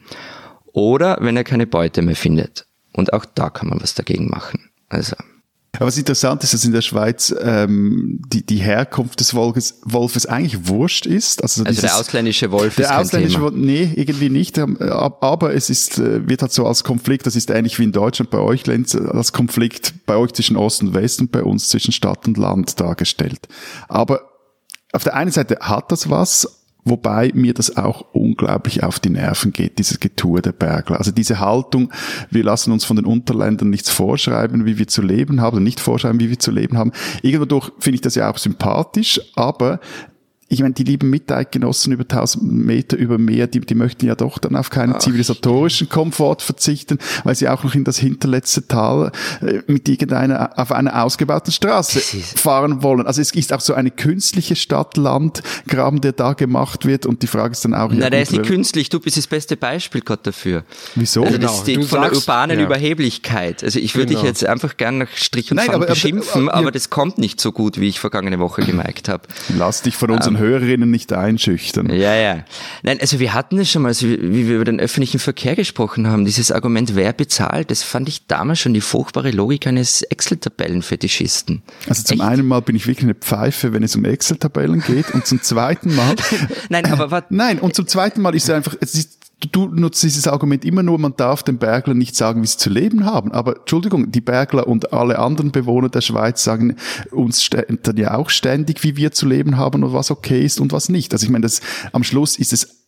[0.71, 2.67] Oder wenn er keine Beute mehr findet.
[2.91, 4.69] Und auch da kann man was dagegen machen.
[4.89, 5.15] Also
[5.75, 10.27] aber was interessant ist, dass in der Schweiz ähm, die, die Herkunft des Wolfes, Wolfes
[10.27, 11.41] eigentlich wurscht ist.
[11.41, 14.59] Also, also der ausländische Wolf der ist ausländische Wolf, nee, irgendwie nicht.
[14.59, 17.91] Ähm, aber es ist, äh, wird halt so als Konflikt, das ist ähnlich wie in
[17.91, 21.69] Deutschland bei euch, Lenz, als Konflikt bei euch zwischen Ost und West und bei uns
[21.69, 23.47] zwischen Stadt und Land dargestellt.
[23.87, 24.29] Aber
[24.91, 29.53] auf der einen Seite hat das was, Wobei mir das auch unglaublich auf die Nerven
[29.53, 30.97] geht, dieses Getue der Bergler.
[30.97, 31.91] Also diese Haltung,
[32.29, 36.19] wir lassen uns von den Unterländern nichts vorschreiben, wie wir zu leben haben, nicht vorschreiben,
[36.19, 36.91] wie wir zu leben haben.
[37.21, 39.79] Irgendwo durch finde ich das ja auch sympathisch, aber
[40.53, 44.37] ich meine, die lieben Miteidgenossen über 1000 Meter über Meer, die, die möchten ja doch
[44.37, 49.11] dann auf keinen Ach, zivilisatorischen Komfort verzichten, weil sie auch noch in das hinterletzte Tal
[49.41, 53.07] äh, mit irgendeiner, auf einer ausgebauten Straße fahren wollen.
[53.07, 57.53] Also es ist auch so eine künstliche Stadt-Land-Graben, der da gemacht wird und die Frage
[57.53, 57.89] ist dann auch...
[57.91, 60.63] Na, der ist nicht künstlich, du bist das beste Beispiel gerade dafür.
[60.95, 61.23] Wieso?
[61.23, 61.61] Also das genau.
[61.63, 62.65] steht du von sagst, der urbanen ja.
[62.65, 63.63] Überheblichkeit.
[63.63, 64.21] Also ich würde genau.
[64.21, 67.17] dich jetzt einfach gern nach Strich und Nein, aber, beschimpfen, aber, aber, aber, das kommt
[67.17, 69.23] nicht so gut, wie ich vergangene Woche gemerkt habe.
[69.57, 71.89] Lass dich von unseren ähm, Hörerinnen nicht einschüchtern.
[71.89, 72.45] Ja, ja.
[72.83, 76.07] Nein, also wir hatten es schon mal, also wie wir über den öffentlichen Verkehr gesprochen
[76.07, 81.61] haben, dieses Argument, wer bezahlt, das fand ich damals schon die furchtbare Logik eines Excel-Tabellen-Fetischisten.
[81.87, 82.29] Also zum Echt?
[82.29, 85.95] einen Mal bin ich wirklich eine Pfeife, wenn es um Excel-Tabellen geht und zum zweiten
[85.95, 86.15] Mal...
[86.69, 87.23] Nein, aber was...
[87.29, 90.83] Nein, und zum zweiten Mal ist es einfach, es ist du nutzt dieses Argument immer
[90.83, 93.31] nur, man darf den Berglern nicht sagen, wie sie zu leben haben.
[93.31, 96.75] Aber Entschuldigung, die Bergler und alle anderen Bewohner der Schweiz sagen
[97.11, 100.71] uns dann ja auch ständig, wie wir zu leben haben und was okay ist und
[100.71, 101.13] was nicht.
[101.13, 102.82] Also ich meine, das, am Schluss ist es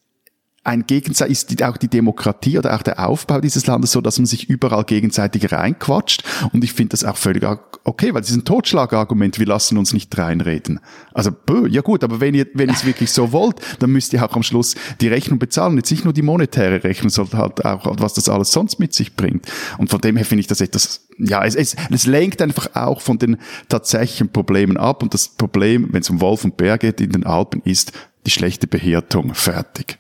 [0.66, 4.26] ein Gegensatz ist auch die Demokratie oder auch der Aufbau dieses Landes so, dass man
[4.26, 6.24] sich überall gegenseitig reinquatscht.
[6.54, 7.44] Und ich finde das auch völlig
[7.84, 10.80] okay, weil das ist ein Totschlagargument, wir lassen uns nicht reinreden.
[11.14, 14.12] Also, bö, ja gut, aber wenn ihr, wenn ihr es wirklich so wollt, dann müsst
[14.14, 15.78] ihr auch am Schluss die Rechnung bezahlen.
[15.78, 19.16] Jetzt nicht nur die monetäre Rechnung, sondern halt auch, was das alles sonst mit sich
[19.16, 19.46] bringt.
[19.78, 23.02] Und von dem her finde ich das etwas, ja, es, es, es lenkt einfach auch
[23.02, 23.38] von den
[23.70, 25.04] tatsächlichen Problemen ab.
[25.04, 27.92] Und das Problem, wenn es um Wolf und Bär geht in den Alpen, ist
[28.26, 29.36] die schlechte Behärtung.
[29.36, 30.00] Fertig.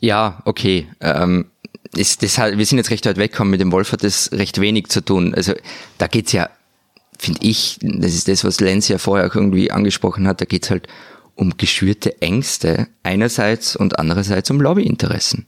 [0.00, 0.88] Ja, okay.
[1.00, 1.46] Ähm,
[1.94, 3.50] ist das halt, wir sind jetzt recht weit weggekommen.
[3.50, 5.34] Mit dem Wolf hat das recht wenig zu tun.
[5.34, 5.54] Also
[5.98, 6.50] da geht's ja,
[7.18, 10.70] finde ich, das ist das, was Lenz ja vorher auch irgendwie angesprochen hat, da geht's
[10.70, 10.88] halt
[11.34, 15.46] um geschürte Ängste einerseits und andererseits um Lobbyinteressen.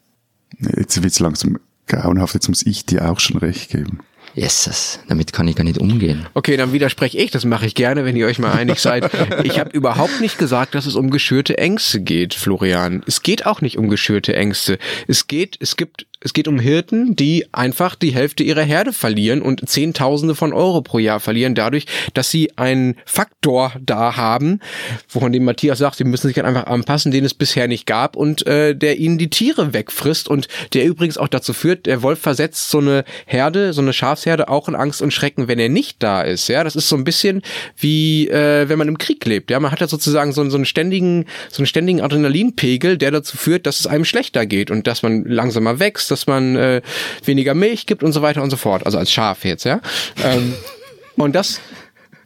[0.77, 4.01] Jetzt wird's langsam grauenhaft, jetzt muss ich dir auch schon recht geben.
[4.39, 6.27] Jesus, damit kann ich gar nicht umgehen.
[6.35, 9.11] Okay, dann widerspreche ich, das mache ich gerne, wenn ihr euch mal einig seid.
[9.43, 13.03] Ich habe überhaupt nicht gesagt, dass es um geschürte Ängste geht, Florian.
[13.07, 14.79] Es geht auch nicht um geschürte Ängste.
[15.09, 19.41] Es geht, es gibt es geht um Hirten, die einfach die Hälfte ihrer Herde verlieren
[19.41, 24.61] und Zehntausende von Euro pro Jahr verlieren, dadurch, dass sie einen Faktor da haben,
[25.09, 28.17] wovon dem Matthias sagt, sie müssen sich halt einfach anpassen, den es bisher nicht gab
[28.17, 32.19] und äh, der ihnen die Tiere wegfrisst und der übrigens auch dazu führt, der Wolf
[32.19, 36.03] versetzt so eine Herde, so eine Schafsherde auch in Angst und Schrecken, wenn er nicht
[36.03, 36.49] da ist.
[36.49, 37.43] Ja, das ist so ein bisschen
[37.77, 39.53] wie äh, wenn man im Krieg lebt.
[39.53, 43.37] Ja, man hat ja sozusagen so, so einen ständigen, so einen ständigen Adrenalinpegel, der dazu
[43.37, 46.83] führt, dass es einem schlechter geht und dass man langsamer wächst dass man äh,
[47.25, 48.85] weniger Milch gibt und so weiter und so fort.
[48.87, 49.81] Also als Schaf jetzt, ja.
[50.25, 50.55] Ähm,
[51.17, 51.61] und das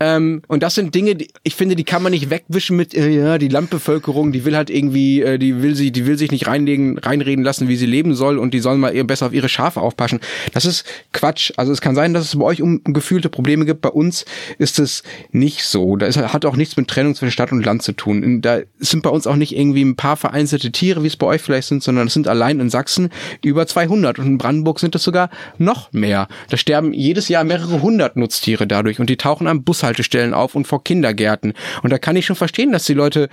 [0.04, 3.08] ähm, und das sind Dinge, die, ich finde, die kann man nicht wegwischen mit, äh,
[3.08, 6.48] ja, die Landbevölkerung, die will halt irgendwie, äh, die will sie, die will sich nicht
[6.48, 9.48] reinlegen, reinreden lassen, wie sie leben soll und die sollen mal eher besser auf ihre
[9.48, 10.18] Schafe aufpassen.
[10.54, 11.52] Das ist Quatsch.
[11.56, 13.80] Also es kann sein, dass es bei euch um gefühlte Probleme gibt.
[13.80, 14.24] Bei uns
[14.58, 15.94] ist es nicht so.
[15.94, 18.40] Da ist, hat auch nichts mit Trennung zwischen Stadt und Land zu tun.
[18.42, 21.42] Da sind bei uns auch nicht irgendwie ein paar vereinzelte Tiere, wie es bei euch
[21.42, 23.10] vielleicht sind, sondern es sind allein in Sachsen
[23.44, 26.26] über 200 und in Brandenburg sind es sogar noch mehr.
[26.50, 30.54] Da sterben jedes Jahr mehrere hundert Nutztiere dadurch und die tauchen am Bushaltestellen Bushaltestellen auf
[30.54, 31.54] und vor Kindergärten.
[31.82, 33.28] Und da kann ich schon verstehen, dass die Leute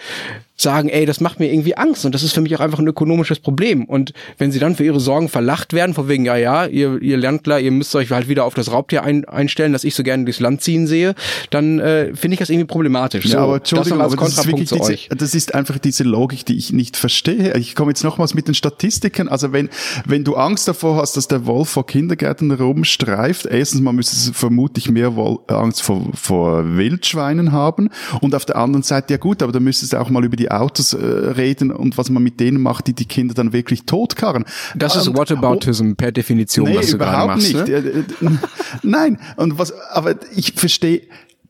[0.61, 2.87] sagen, ey, das macht mir irgendwie Angst und das ist für mich auch einfach ein
[2.87, 3.85] ökonomisches Problem.
[3.85, 7.17] Und wenn sie dann für ihre Sorgen verlacht werden, von wegen, ja, ja, ihr, ihr
[7.17, 10.25] Landler, ihr müsst euch halt wieder auf das Raubtier ein, einstellen, das ich so gerne
[10.25, 11.15] durchs Land ziehen sehe,
[11.49, 13.25] dann äh, finde ich das irgendwie problematisch.
[13.25, 16.45] Ja, so, aber Entschuldigung, das, aber das ist wirklich diese, das ist einfach diese Logik,
[16.45, 17.57] die ich nicht verstehe.
[17.57, 19.29] Ich komme jetzt nochmals mit den Statistiken.
[19.29, 19.69] Also wenn,
[20.05, 24.37] wenn du Angst davor hast, dass der Wolf vor Kindergärten rumstreift, erstens mal müsste es
[24.37, 25.13] vermutlich mehr
[25.47, 29.93] Angst vor, vor Wildschweinen haben und auf der anderen Seite, ja gut, aber da müsstest
[29.93, 32.93] du auch mal über die Autos äh, reden und was man mit denen macht, die
[32.93, 34.45] die Kinder dann wirklich totkarren.
[34.75, 37.53] Das ist Whataboutism per Definition, nee, was du gerade machst.
[37.53, 37.67] Nicht.
[37.67, 38.05] Ne?
[38.83, 41.03] Nein, und was, aber ich verstehe,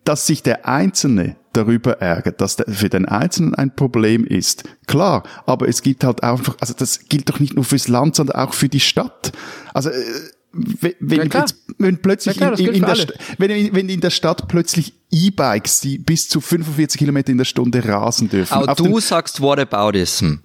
[0.04, 4.64] dass sich der Einzelne darüber ärgert, dass der für den Einzelnen ein Problem ist.
[4.88, 8.38] Klar, aber es gibt halt einfach, also das gilt doch nicht nur fürs Land, sondern
[8.38, 9.32] auch für die Stadt.
[9.74, 10.04] Also äh,
[10.52, 12.98] wenn, ja, jetzt, wenn plötzlich ja, klar, in, in der
[13.38, 17.84] wenn, wenn in der Stadt plötzlich E-Bikes, die bis zu 45 Kilometer in der Stunde
[17.86, 18.54] rasen dürfen.
[18.54, 20.36] Aber du sagst Whataboutism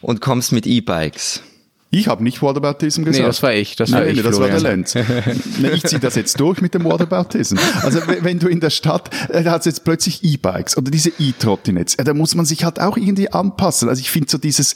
[0.00, 1.42] und kommst mit E-Bikes.
[1.90, 3.22] Ich habe nicht Whataboutism gesagt.
[3.22, 3.76] Nee, das war ich.
[3.76, 4.94] Das war Nein, ich, das war der Lenz.
[4.96, 7.56] ich ziehe das jetzt durch mit dem Whataboutism.
[7.82, 11.96] Also wenn du in der Stadt, äh, da hat jetzt plötzlich E-Bikes oder diese E-Trottinets,
[11.96, 13.88] da muss man sich halt auch irgendwie anpassen.
[13.88, 14.74] Also ich finde so dieses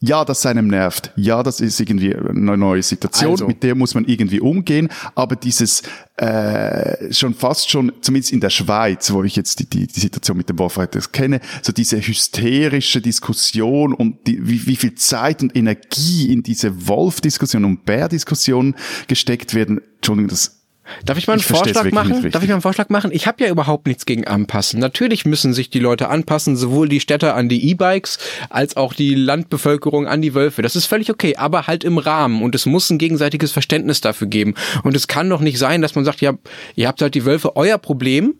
[0.00, 1.12] ja, das einem nervt.
[1.16, 3.46] Ja, das ist irgendwie eine neue Situation, also.
[3.46, 4.88] mit der muss man irgendwie umgehen.
[5.16, 5.82] Aber dieses
[6.16, 10.36] äh, schon fast schon, zumindest in der Schweiz, wo ich jetzt die, die, die Situation
[10.36, 15.56] mit dem Wolfreiters kenne, so diese hysterische Diskussion und die, wie, wie viel Zeit und
[15.56, 18.76] Energie in diese Wolf-Diskussion und Bär-Diskussion
[19.08, 19.80] gesteckt werden.
[19.96, 20.57] Entschuldigung, das
[21.04, 22.30] Darf ich mal einen ich Vorschlag machen?
[22.30, 23.10] Darf ich mal einen Vorschlag machen?
[23.12, 24.80] Ich habe ja überhaupt nichts gegen anpassen.
[24.80, 28.18] Natürlich müssen sich die Leute anpassen, sowohl die Städter an die E-Bikes
[28.50, 30.62] als auch die Landbevölkerung an die Wölfe.
[30.62, 34.26] Das ist völlig okay, aber halt im Rahmen und es muss ein gegenseitiges Verständnis dafür
[34.26, 34.54] geben.
[34.82, 36.32] Und es kann doch nicht sein, dass man sagt, ja,
[36.74, 38.34] ihr habt halt die Wölfe euer Problem,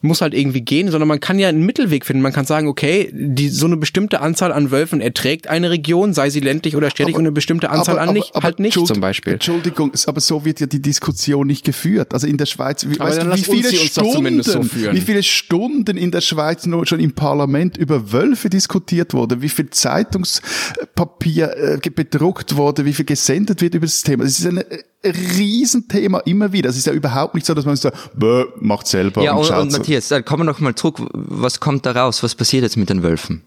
[0.00, 2.22] muss halt irgendwie gehen, sondern man kann ja einen Mittelweg finden.
[2.22, 6.30] Man kann sagen, okay, die, so eine bestimmte Anzahl an Wölfen erträgt eine Region, sei
[6.30, 8.74] sie ländlich oder städtisch, aber, und eine bestimmte Anzahl aber, an nicht, aber, halt nicht
[8.74, 9.34] zum Beispiel.
[9.34, 12.14] Entschuldigung, aber so wird ja die Diskussion nicht geführt.
[12.14, 16.12] Also in der Schweiz, wie, weißt du, wie viele Stunden, so wie viele Stunden in
[16.12, 22.54] der Schweiz nur schon im Parlament über Wölfe diskutiert wurde, wie viel Zeitungspapier äh, bedruckt
[22.54, 24.22] wurde, wie viel gesendet wird über das Thema.
[24.22, 24.64] Das ist eine
[25.04, 26.70] Riesenthema immer wieder.
[26.70, 29.22] Es ist ja überhaupt nicht so, dass man sagt, Bäh, macht selber.
[29.22, 30.96] Ja, und, und, und Matthias, kommen wir noch mal zurück.
[31.12, 32.22] Was kommt da raus?
[32.22, 33.44] Was passiert jetzt mit den Wölfen?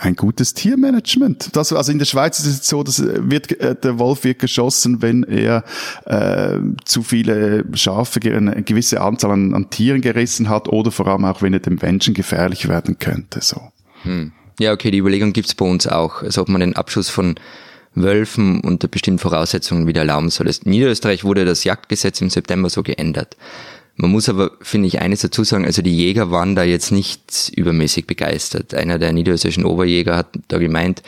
[0.00, 1.54] ein gutes Tiermanagement.
[1.54, 5.02] Das, also in der Schweiz ist es so, dass wird, äh, der Wolf wird geschossen,
[5.02, 5.64] wenn er
[6.06, 11.24] äh, zu viele Schafe, eine gewisse Anzahl an, an, Tieren gerissen hat oder vor allem
[11.24, 13.40] auch, wenn er dem Menschen gefährlich werden könnte.
[13.42, 13.60] So.
[14.02, 14.32] Hm.
[14.58, 16.22] Ja, okay, die Überlegung gibt's bei uns auch.
[16.22, 17.34] Also ob man den Abschuss von
[17.94, 20.48] Wölfen unter bestimmten Voraussetzungen wieder erlauben soll.
[20.48, 23.36] In Niederösterreich wurde das Jagdgesetz im September so geändert.
[23.96, 27.52] Man muss aber, finde ich, eines dazu sagen, also die Jäger waren da jetzt nicht
[27.54, 28.74] übermäßig begeistert.
[28.74, 31.02] Einer der niederösterreichischen Oberjäger hat da gemeint,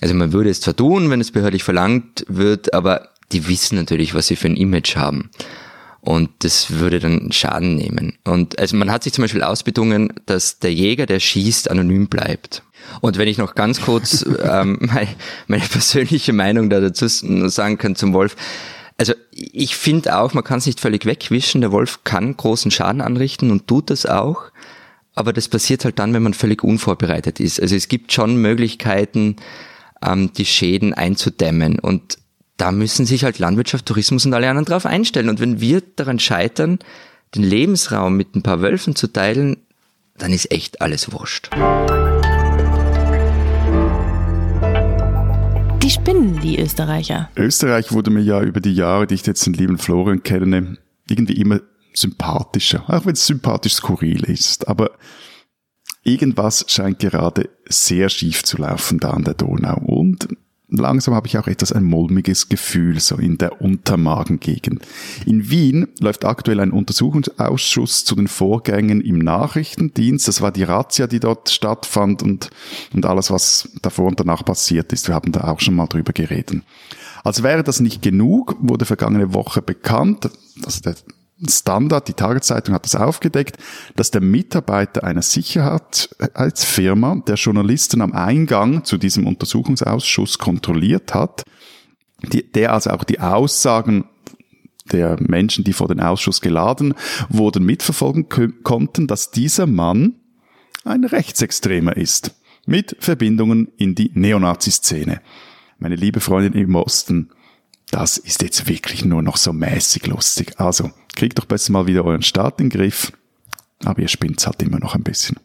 [0.00, 4.14] also man würde es zwar tun, wenn es behördlich verlangt wird, aber die wissen natürlich,
[4.14, 5.30] was sie für ein Image haben.
[6.08, 8.14] Und das würde dann Schaden nehmen.
[8.24, 12.62] Und also man hat sich zum Beispiel ausbedungen, dass der Jäger, der schießt, anonym bleibt.
[13.02, 15.08] Und wenn ich noch ganz kurz ähm, meine,
[15.48, 18.36] meine persönliche Meinung da dazu sagen kann zum Wolf,
[18.96, 21.60] also ich finde auch, man kann es nicht völlig wegwischen.
[21.60, 24.44] Der Wolf kann großen Schaden anrichten und tut das auch.
[25.14, 27.60] Aber das passiert halt dann, wenn man völlig unvorbereitet ist.
[27.60, 29.36] Also es gibt schon Möglichkeiten,
[30.02, 31.78] ähm, die Schäden einzudämmen.
[31.78, 32.16] Und
[32.58, 35.28] da müssen sich halt Landwirtschaft, Tourismus und alle anderen drauf einstellen.
[35.30, 36.80] Und wenn wir daran scheitern,
[37.34, 39.58] den Lebensraum mit ein paar Wölfen zu teilen,
[40.18, 41.50] dann ist echt alles wurscht.
[45.82, 47.30] Die spinnen, die Österreicher.
[47.36, 50.76] Österreich wurde mir ja über die Jahre, die ich jetzt den lieben Florian kenne,
[51.08, 51.60] irgendwie immer
[51.94, 52.82] sympathischer.
[52.88, 54.66] Auch wenn es sympathisch skurril ist.
[54.66, 54.90] Aber
[56.02, 59.80] irgendwas scheint gerade sehr schief zu laufen da an der Donau.
[59.86, 60.28] Und
[60.68, 64.86] langsam habe ich auch etwas ein mulmiges Gefühl, so in der Untermagengegend.
[65.26, 70.28] In Wien läuft aktuell ein Untersuchungsausschuss zu den Vorgängen im Nachrichtendienst.
[70.28, 72.50] Das war die Razzia, die dort stattfand und,
[72.92, 75.08] und alles, was davor und danach passiert ist.
[75.08, 76.62] Wir haben da auch schon mal drüber geredet.
[77.24, 80.30] Als wäre das nicht genug, wurde vergangene Woche bekannt,
[80.62, 80.94] dass der
[81.46, 83.58] Standard, die Tageszeitung hat das aufgedeckt,
[83.94, 91.44] dass der Mitarbeiter einer Sicherheitsfirma, der Journalisten am Eingang zu diesem Untersuchungsausschuss kontrolliert hat,
[92.32, 94.06] die, der also auch die Aussagen
[94.90, 96.94] der Menschen, die vor den Ausschuss geladen
[97.28, 98.28] wurden, mitverfolgen
[98.62, 100.14] konnten, dass dieser Mann
[100.84, 102.34] ein Rechtsextremer ist,
[102.66, 105.20] mit Verbindungen in die Neonazi-Szene.
[105.78, 107.30] Meine liebe Freundin im Osten,
[107.90, 110.58] das ist jetzt wirklich nur noch so mäßig lustig.
[110.58, 113.12] Also, kriegt doch besser mal wieder euren Start in den Griff.
[113.84, 115.38] Aber ihr spinnt halt immer noch ein bisschen.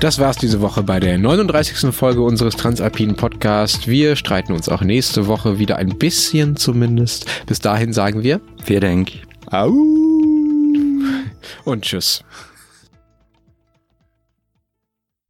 [0.00, 1.94] Das war's diese Woche bei der 39.
[1.94, 3.86] Folge unseres Transalpinen Podcasts.
[3.86, 7.26] Wir streiten uns auch nächste Woche wieder ein bisschen zumindest.
[7.44, 8.40] Bis dahin sagen wir.
[8.64, 9.12] Vielen Dank.
[9.50, 9.70] Au.
[11.64, 12.24] Und tschüss.